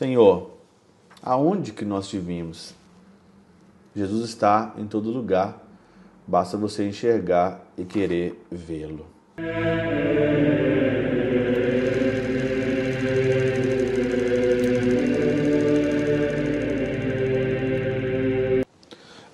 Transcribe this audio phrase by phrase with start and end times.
[0.00, 0.52] Senhor,
[1.22, 2.72] aonde que nós te vimos?
[3.94, 5.62] Jesus está em todo lugar,
[6.26, 9.04] basta você enxergar e querer vê-lo.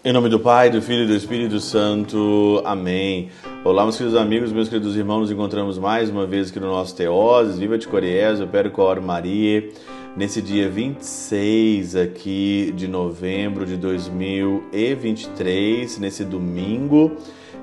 [0.04, 2.60] Em nome do Pai, do Filho e do Espírito Santo.
[2.64, 3.30] Amém.
[3.68, 6.94] Olá, meus queridos amigos, meus queridos irmãos, nos encontramos mais uma vez aqui no nosso
[6.94, 7.58] Teoses.
[7.58, 9.68] Viva de Coriés, eu Péro Cor Maria,
[10.16, 17.16] nesse dia 26 aqui de novembro de 2023, nesse domingo,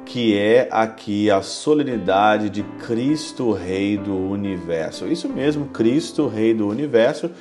[0.06, 5.08] que é aqui a solenidade de Cristo Rei do Universo.
[5.08, 7.32] Isso mesmo, Cristo Rei do Universo.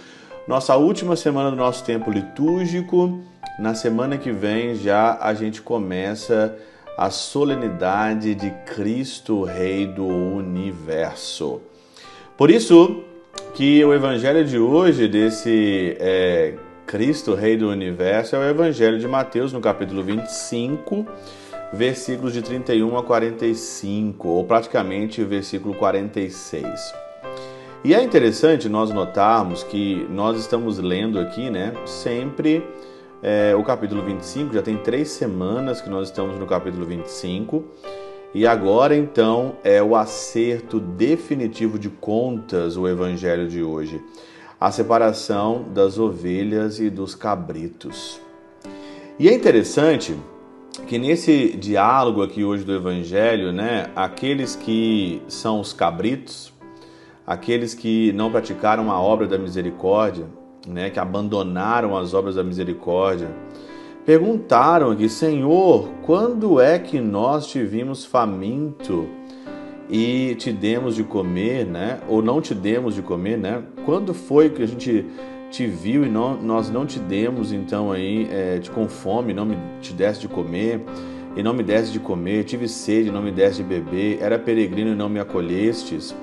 [0.46, 3.18] Nossa última semana do nosso tempo litúrgico.
[3.58, 6.72] Na semana que vem já a gente começa a
[7.10, 11.60] solenidade de Cristo Rei do Universo.
[12.36, 13.02] Por isso
[13.54, 16.54] que o evangelho de hoje desse é,
[16.86, 21.06] Cristo Rei do Universo é o evangelho de Mateus no capítulo 25,
[21.72, 26.94] versículos de 31 a 45, ou praticamente o versículo 46.
[27.84, 32.62] E é interessante nós notarmos que nós estamos lendo aqui, né, sempre
[33.22, 37.64] é, o capítulo 25, já tem três semanas que nós estamos no capítulo 25,
[38.34, 44.02] e agora então é o acerto definitivo de contas, o evangelho de hoje.
[44.58, 48.20] A separação das ovelhas e dos cabritos.
[49.18, 50.16] E é interessante
[50.86, 56.52] que nesse diálogo aqui hoje do evangelho, né, aqueles que são os cabritos,
[57.26, 60.26] aqueles que não praticaram a obra da misericórdia,
[60.66, 63.28] né, que abandonaram as obras da misericórdia,
[64.04, 69.06] perguntaram aqui, Senhor, quando é que nós te vimos faminto
[69.88, 72.00] e te demos de comer, né?
[72.08, 73.62] Ou não te demos de comer, né?
[73.84, 75.04] Quando foi que a gente
[75.50, 79.44] te viu e não, nós não te demos, então aí, é, te com fome, não
[79.44, 80.80] me te desse de comer
[81.36, 84.92] e não me desse de comer, tive sede não me desse de beber, era peregrino
[84.92, 86.14] e não me acolhestes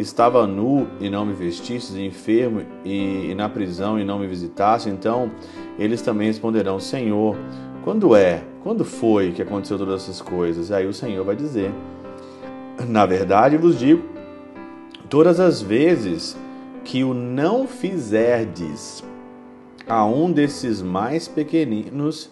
[0.00, 4.88] estava nu e não me vestistes, enfermo e, e na prisão e não me visitaste,
[4.88, 5.30] então
[5.78, 7.36] eles também responderão: Senhor,
[7.84, 8.42] quando é?
[8.62, 10.70] Quando foi que aconteceu todas essas coisas?
[10.70, 11.72] Aí o Senhor vai dizer:
[12.88, 14.02] Na verdade vos digo,
[15.08, 16.36] todas as vezes
[16.84, 19.04] que o não fizerdes
[19.86, 22.30] a um desses mais pequeninos,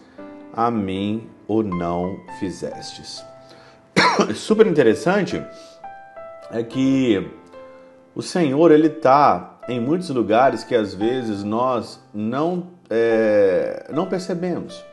[0.52, 3.22] a mim o não fizestes.
[4.34, 5.42] Super interessante
[6.50, 7.26] é que
[8.18, 14.84] o Senhor, Ele está em muitos lugares que às vezes nós não, é, não percebemos.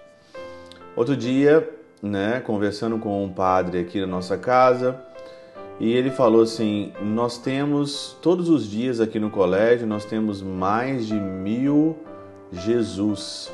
[0.95, 1.67] Outro dia,
[2.03, 5.01] né, conversando com um padre aqui na nossa casa,
[5.79, 11.07] e ele falou assim: Nós temos, todos os dias aqui no colégio, nós temos mais
[11.07, 11.97] de mil
[12.51, 13.51] Jesus.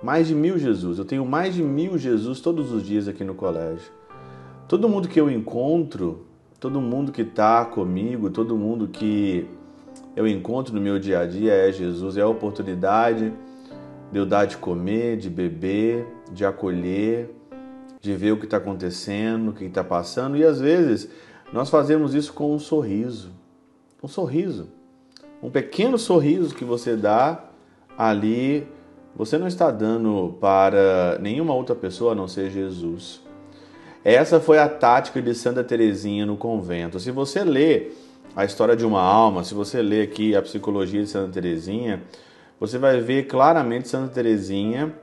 [0.00, 1.00] Mais de mil Jesus.
[1.00, 3.90] Eu tenho mais de mil Jesus todos os dias aqui no colégio.
[4.68, 6.27] Todo mundo que eu encontro
[6.60, 9.48] Todo mundo que está comigo, todo mundo que
[10.16, 13.32] eu encontro no meu dia a dia é Jesus, é a oportunidade
[14.10, 17.30] de eu dar de comer, de beber, de acolher,
[18.00, 20.36] de ver o que está acontecendo, o que está passando.
[20.36, 21.08] E às vezes
[21.52, 23.30] nós fazemos isso com um sorriso.
[24.02, 24.66] Um sorriso.
[25.40, 27.44] Um pequeno sorriso que você dá
[27.96, 28.66] ali,
[29.14, 33.27] você não está dando para nenhuma outra pessoa a não ser Jesus.
[34.10, 36.98] Essa foi a tática de Santa Teresinha no convento.
[36.98, 37.90] Se você lê
[38.34, 42.02] a história de uma alma, se você lê aqui a psicologia de Santa Teresinha,
[42.58, 44.94] você vai ver claramente Santa Teresinha,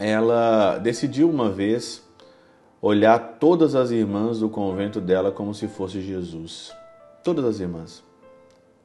[0.00, 2.02] ela decidiu uma vez
[2.80, 6.72] olhar todas as irmãs do convento dela como se fosse Jesus.
[7.22, 8.02] Todas as irmãs.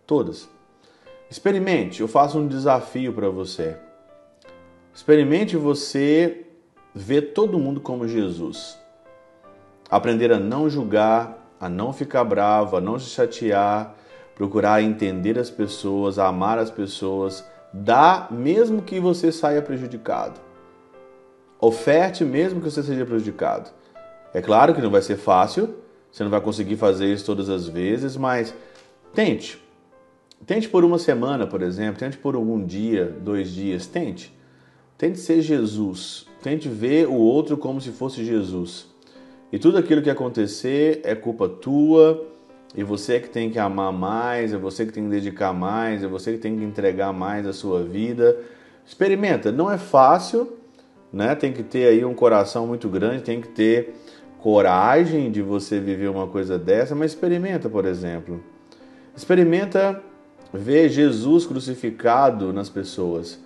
[0.05, 0.49] Todas.
[1.31, 3.77] Experimente, eu faço um desafio para você.
[4.93, 6.45] Experimente você
[6.93, 8.77] ver todo mundo como Jesus.
[9.89, 13.95] Aprender a não julgar, a não ficar bravo, a não se chatear,
[14.35, 20.39] procurar entender as pessoas, amar as pessoas, dá mesmo que você saia prejudicado.
[21.59, 23.69] Oferte mesmo que você seja prejudicado.
[24.33, 25.75] É claro que não vai ser fácil,
[26.11, 28.53] você não vai conseguir fazer isso todas as vezes, mas
[29.13, 29.61] tente.
[30.45, 34.33] Tente por uma semana, por exemplo, tente por um dia, dois dias, tente.
[34.97, 38.87] Tente ser Jesus, tente ver o outro como se fosse Jesus.
[39.51, 42.27] E tudo aquilo que acontecer é culpa tua,
[42.75, 46.03] e você é que tem que amar mais, é você que tem que dedicar mais,
[46.03, 48.37] é você que tem que entregar mais a sua vida.
[48.85, 50.57] Experimenta, não é fácil,
[51.11, 51.33] né?
[51.33, 53.95] Tem que ter aí um coração muito grande, tem que ter
[54.37, 58.41] coragem de você viver uma coisa dessa, mas experimenta, por exemplo.
[59.15, 60.01] Experimenta
[60.53, 63.39] ver Jesus crucificado nas pessoas.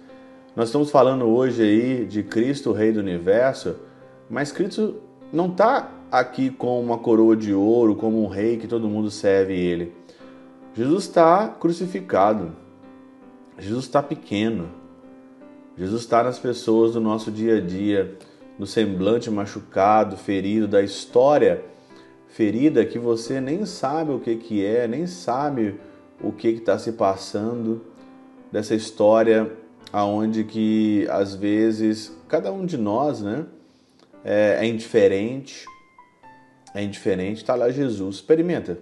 [0.55, 3.77] Nós estamos falando hoje aí de Cristo, Rei do Universo,
[4.29, 5.01] mas Cristo
[5.33, 9.53] não está aqui com uma coroa de ouro, como um rei que todo mundo serve
[9.53, 9.91] ele.
[10.75, 12.51] Jesus está crucificado.
[13.57, 14.69] Jesus está pequeno.
[15.75, 18.15] Jesus está nas pessoas do nosso dia a dia,
[18.59, 21.65] no semblante machucado, ferido, da história
[22.27, 25.79] ferida que você nem sabe o que, que é, nem sabe
[26.21, 27.85] o que está se passando,
[28.51, 29.51] dessa história
[29.91, 33.45] aonde que às vezes cada um de nós, né,
[34.23, 35.65] é, é indiferente,
[36.73, 38.77] é indiferente, está lá Jesus, experimenta,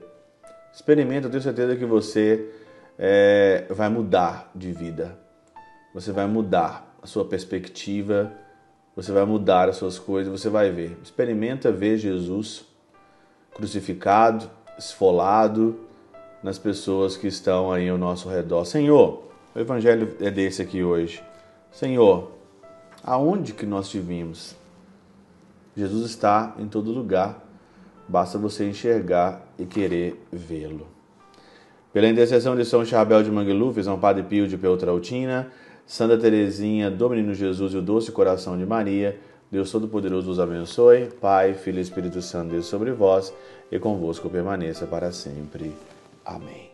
[0.74, 2.50] experimenta, eu tenho certeza que você
[2.98, 5.18] é, vai mudar de vida,
[5.94, 8.32] você vai mudar a sua perspectiva,
[8.96, 12.66] você vai mudar as suas coisas, você vai ver, experimenta ver Jesus
[13.54, 15.80] crucificado, esfolado
[16.42, 18.66] nas pessoas que estão aí ao nosso redor.
[18.66, 19.24] Senhor,
[19.54, 21.22] o evangelho é desse aqui hoje.
[21.72, 22.32] Senhor,
[23.04, 24.56] aonde que nós te vimos?
[25.76, 27.48] Jesus está em todo lugar.
[28.08, 30.88] Basta você enxergar e querer vê-lo.
[31.94, 35.52] Pela intercessão de São Chabel de Mangluf, São Padre Pio de Peltrautina,
[35.86, 39.20] Santa Teresinha, do Menino Jesus e o Doce Coração de Maria,
[39.52, 41.10] Deus Todo-Poderoso os abençoe.
[41.20, 43.34] Pai, Filho e Espírito Santo, Deus sobre vós
[43.70, 45.74] e convosco permaneça para sempre.
[46.26, 46.72] Amém.